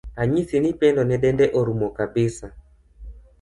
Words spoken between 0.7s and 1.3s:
Pendo ne